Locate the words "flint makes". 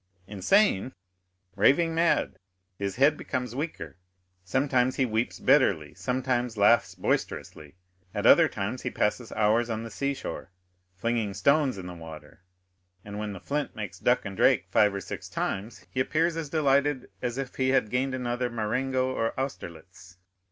13.39-13.99